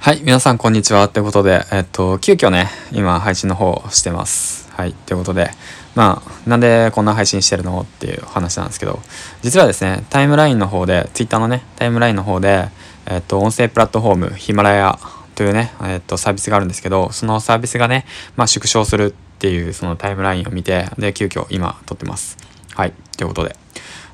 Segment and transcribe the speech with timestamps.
[0.00, 1.08] はい、皆さんこんにちは。
[1.08, 4.70] ということで、えっと、急遽ね、今配信の方してます。
[4.70, 5.50] はい、ということで、
[5.96, 9.00] まあ、なんでこんな配信してるのっていう話なんですけど、
[9.42, 12.68] 実はですね、タイムラインの方で、Twitter のね、タイムラインの方で、
[13.06, 14.98] えっと、音声プラットフォーム、ヒマラヤ
[15.34, 22.38] というね、えっと、サービスがあるんですけど、そのサービスがね、まあ、縮小するっていうそのタイムラインを見て、で、急遽今撮ってます。
[22.76, 23.56] はい、ということで。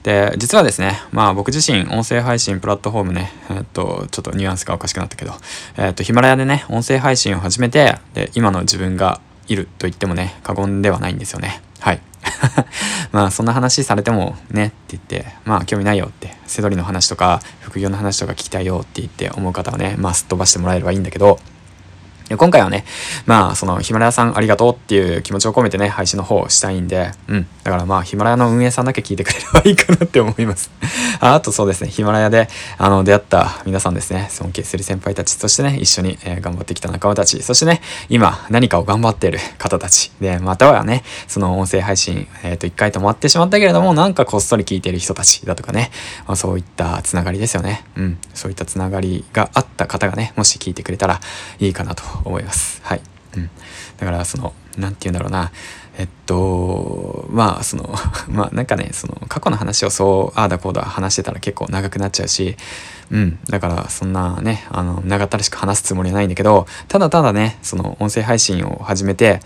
[0.05, 5.33] で、実はですね、まあ僕自身音声配信プラットフォームね、えっと、ちょっとニュアンスがおかしくなったけど、
[5.79, 11.63] えっと、ヒマラヤでね、音声配信を始めて、で、今の自分がいると言ってもね、過言ではないんですよね。
[11.81, 12.01] はい。
[13.13, 21.39] まあそんな話されてもねって言ってまあ興味ないよってセドリの話とか副業の話とか聞きたいよって言って思う方はねまあすっ飛ばしてもらえればいいんだけど
[22.31, 22.85] 今回はね、
[23.27, 27.47] まあ、そのヒマラヤさんありがとうっていう気持ちを込めてね、配信の方をしたいんで、うん。
[27.65, 30.71] だからまあ、ヒマラヤの運営さんだけ聞いてくれればいいかなって思います
[31.21, 31.35] あ。
[31.35, 45.91] あとそうですね、ヒマラヤで、あの、出会った皆さんですね、尊敬する先輩たち、そしてね、一緒に、えー、頑張ってきた仲間たち、そしてね、今、何かを頑張っている方たち、で、またはね、その音声配信、えっ、ー、と、一回止まってしまったけれども、なんかこっそり聞いている人たちだとかね、
[46.27, 47.85] まあ、そういったつながりですよね。
[47.97, 48.19] うん。
[48.33, 51.21] そういったつながりがあった方がね、もし聞いてくれたら
[51.59, 52.81] いいかなと思います。
[52.83, 53.01] はい。
[53.37, 53.51] うん、
[53.99, 55.51] だからその何て言うんだろうな
[55.97, 57.95] えっとまあその
[58.29, 62.57] まあなんかねその過去の話をそうああだこうだ話してたら結構長くなっちゃうし
[63.11, 69.41] うんだからそんなねあの長ったらしく話すつもりはないんだけどただただねその音声配信を始めて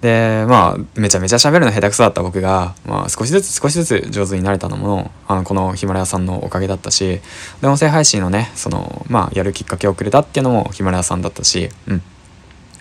[0.00, 7.20] でまあめちゃめちゃ喋るの下手くそだった僕が、まあ、少しずつ少しずつ上手になれたのもあのこのヒマラヤさんのおかげだったし
[7.60, 12.02] で音声配信のねそのまあやるきっかけをくれたっていうのもヒマラヤさんだったしうん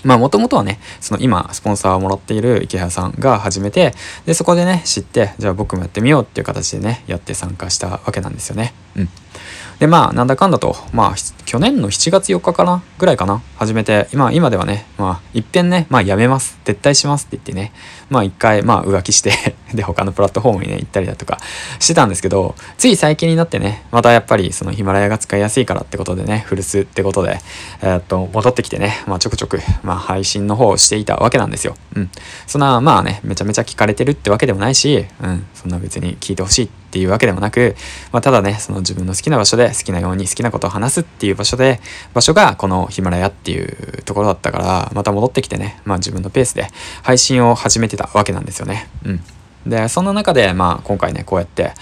[0.05, 3.93] まあもともとはね、その今スポンサーをもらっている池谷さんが始めて、
[4.25, 8.75] で、そこでね、知って、じゃあ僕もやってみようっていう形でね、やって参加したわけなんですよね。
[8.95, 9.09] うん。
[9.79, 11.15] で、まあ、なんだかんだと、まあ、
[11.45, 16.57] 去年の7月4日かなぐらいかな始めて、今、今ではね、まあ、いっぺんね、まあ、やめます。
[16.63, 17.73] 撤退しますって言ってね、
[18.09, 21.39] まあ、一回、まあ、浮気して で、他のプラットフォームにね、行ったりだとか
[21.79, 27.39] してたんですけど、つい最近になってね、またやっぱり、そのヒマラヤが使いやすいからってことでね、古巣ってことで、
[27.81, 31.75] えー、っと、戻ってきてね、まあ、ちょくちょく、まあ、配信の方をしていたわけなんですよ。
[31.95, 32.09] うん。
[32.47, 37.75] そんな、まあね、めちゃめちゃ聞かれてるってわけでもないし、うん、そんな別に聞いてほしいってっていうわけでもなく、
[38.13, 41.79] まあ、ただね、その自分の好きな場所で好きなように好きなことを話すっていう場所で、
[42.13, 46.67] 場所がこのヒマラヤっていうところだったから、また戻ってきてね、まあ自分のペースで
[47.03, 48.87] 配信を始めてたわけなんですよね。
[49.05, 49.21] うん。
[49.65, 51.73] で、そんな中で、まあ今回ね、こうやって、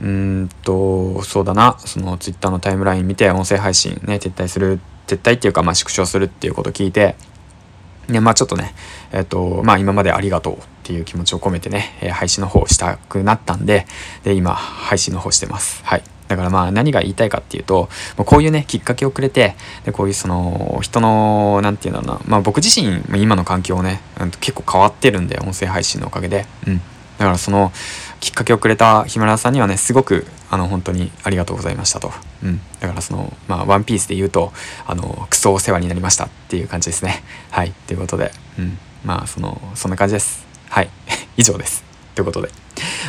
[0.00, 7.16] うんと、そうだな、その Twitter のタイムライン見て音声配信ね、撤退する、撤退っていうか、まあ縮小するっていうことを聞いて、
[8.08, 8.74] ね、まあちょっとね、
[9.12, 13.86] えっ、と、まあ今までありがとうっていう気持ちを込めてね、え配信の方をしたくなったんで、
[14.22, 15.82] で、今、配信の方してます。
[15.84, 16.02] はい。
[16.28, 26.46] だからまあ何が言いたいかっていうと、もうこういうね、きっかけをくれて、で、こういうその、人の、なんていうんだろうな、まあ僕自身、今の環境をね、うん、結構変わってるんで、音声配信のおかげで。
[26.66, 26.80] うん。
[27.18, 27.72] だからその、
[28.20, 32.12] きっかけをくれたヒマラヤさんにはね、すごく、あの、本当にありがとうございましたと。
[32.42, 32.60] うん。
[32.80, 34.52] だからその、まあ、ワンピースで言うと、
[34.86, 37.22] あの、クソお世話になりましたっていう感じですね。
[37.50, 37.72] はい。
[37.86, 38.78] ということで、うん。
[39.04, 40.46] まあ、その、そんな感じです。
[40.68, 40.90] はい。
[41.36, 41.84] 以上です。
[42.14, 42.50] ということで。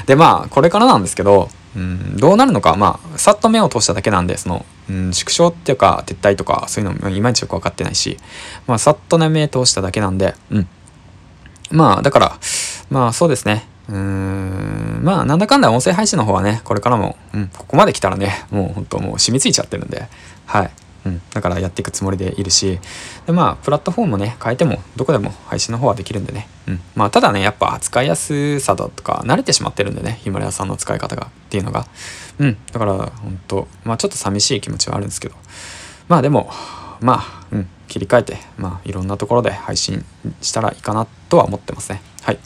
[0.06, 8.18] で、まあ、これからなんですけど、うん、どうなるのか、まあ、さっと目を通しただけなんで、その、うん、縮小っていうか、撤退とか、そういうのもいまいちよく分かってないし、
[8.66, 10.68] まあ、さっとね、目通しただけなんで、うん。
[11.72, 12.38] まあ、だから、
[12.90, 13.68] まあ、そうですね。
[13.90, 20.08] うーん、まあ、なんだかんだ音声配信の方はね、これからも、うん、ここまで来たらね、もう本当もう染みついちゃってるんで、
[20.46, 20.72] はい。
[21.08, 22.80] うん、だからやっていくつもりでいるし
[23.26, 31.88] でまあプラットフォームもね変えてもどこでも配信の方はできるんでね、うん、まあただねやっぱ扱いやすさだとか慣れてしまってるんでねヒマラヤさんの使い方がっていうのが。
[32.40, 32.58] うん。
[32.72, 35.36] だから本当まあちょっと寂しい気持ちはあるんですけど。
[36.08, 36.52] まあでも
[37.02, 37.70] まあうん。
[37.88, 40.04] 切り替えてまあいろんなところで配信
[40.42, 42.02] したらいいかなとは思ってますね。
[42.22, 42.40] はい。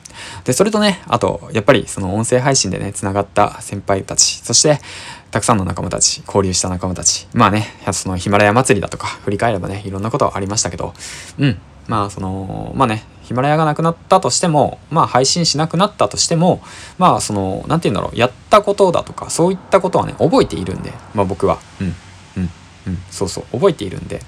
[0.44, 4.80] でそれとねあとやっぱりその音声配信でねつながった先輩たちそして
[5.32, 7.26] たくさんの仲間たち、交流した仲間たち。
[7.34, 10.94] まあね、そのヒマラヤ祭りだとか、振り返ればね、いろんなことありましたけど、
[11.40, 11.58] うん。
[11.88, 16.62] まあその、まあね、ヒマラヤがなくなったとしても、まあ配信しなくなったとしても、
[16.98, 21.60] まあその、なんて言うんだろう、やったことだとか、そういったことはね、覚えているんで、まあ僕は。
[21.80, 21.96] うん。
[22.36, 22.50] うん。
[22.88, 22.98] うん。
[23.10, 24.22] そうそう、覚えているんで。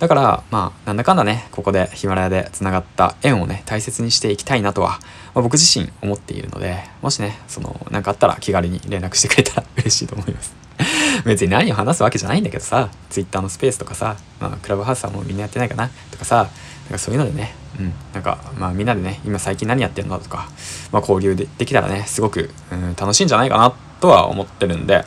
[0.00, 4.98] だから、まあ、なんだかんだね、ここでヒマラヤで繋がった縁をね、大切にしていきたいなとは、
[5.34, 10.54] まあ、僕自身思っているので、もしね、その、なんかあったら気軽に連絡してくれたら 嬉しいと思います。
[11.26, 16.46] 別に何を話すわけじゃないんだけどさ、Twitter のスペースとかさ、まあ、クラブハウスはもうみんなやってないかなとかさ、なん
[16.92, 20.48] かそういうのでね、うん、なんか、まあみんなでね、今最近何やってるのとか、
[20.92, 25.04] まあ交流でできたらね、すごく、うん、楽しいんじゃないかなとは思ってるんで、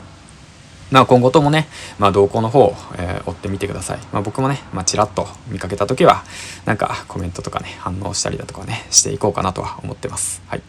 [0.90, 1.66] まあ今後ともね、
[1.98, 3.98] まあ動向の方を、えー、追ってみてください。
[4.12, 6.24] まあ僕もね、まあちらっと見かけた時は、
[6.64, 10.42] なんかコメントとかね、反応したりだとかね、していこうかなとは思ってます。
[10.46, 10.62] はい。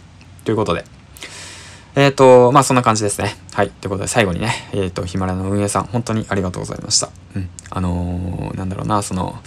[0.44, 0.86] ということで、
[1.96, 3.36] えっ、ー、と、まあそんな感じですね。
[3.54, 3.70] はい。
[3.70, 7.10] ということで最後にね、えっ、ー、と、ヒマラヤの運営さん、本当にありがとうございました。
[7.36, 7.50] うん。
[7.70, 9.40] あのー、なんだろうな、その、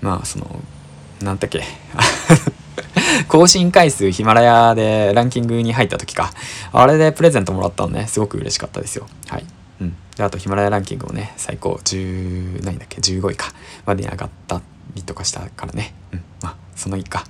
[0.00, 0.60] まあその、
[1.20, 1.62] なんだっけ。
[3.28, 6.32] 更新回数ヒマラヤでランキングに入った時か。
[6.72, 9.06] あれでプレゼントもらったのね、すごく嬉しかったですよ。
[9.28, 9.44] はい。
[10.20, 13.52] で、あとヒマラヤランキングもね、最高10、何だっけ、15位か、
[13.86, 14.60] まで上がった
[14.94, 15.94] りとかしたからね。
[16.12, 16.22] うん。
[16.42, 17.20] まあ、そのいいか。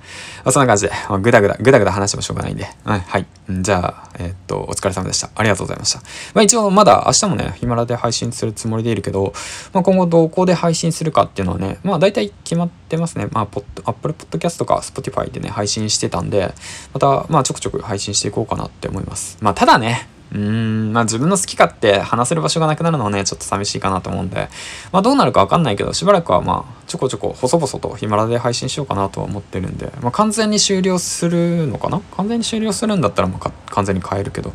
[0.44, 2.66] まあ、そんな感じで、まあ、ぐだぐだ、ぐだぐだ話してもしょうがないんで。
[2.84, 3.26] うん、はい。
[3.62, 5.30] じゃあ、えー、っと、お疲れ様でした。
[5.36, 6.00] ありがとうございました。
[6.34, 9.32] まあ一応まだ明日もね、ヒマラで配信するつもりでいるけど、
[9.72, 13.28] まあ今後どこで配信するかっていうのはね、まあ大体決まってますね。
[13.30, 16.52] まあ、ポッド、Apple Podcast とか Spotify でね、配信してたんで、
[16.92, 19.38] また、まあちょくちょく配信していこうかなって思います。
[19.40, 24.48] まあただね、うーん、まあ自分の好き勝手話せる場所がなくなるのはね、ちょっと寂しいかなと思うんで、
[24.92, 32.00] まあどうなるかわかんないけど、しばらくはまあ、ちょこちょこ細々とヒマラで配信しようかなとは思ってるんで、まあ完全に終了するのかな？
[32.16, 34.52] 完全に終了するんだったらまあ完全に変えるけど、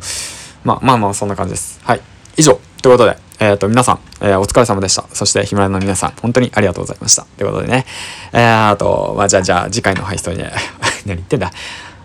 [0.64, 1.80] まあまあまあそんな感じです。
[1.84, 2.00] はい。
[2.36, 2.58] 以上。
[2.82, 5.04] ということで、えっ、ー、と、皆さん、えー、お疲れ様でした。
[5.12, 7.24] そして、ヒマラヤの皆さん、本当にありがとうございました。
[7.36, 7.84] ということでね、
[8.32, 10.52] えー、あと、まあ、じゃあ、じゃあ、次回の配信で、
[11.04, 11.50] 何言ってんだ。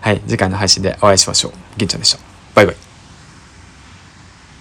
[0.00, 1.52] はい、次回の配信でお会いしましょう。
[1.76, 2.18] 銀ちゃんでした。
[2.54, 2.91] バイバイ。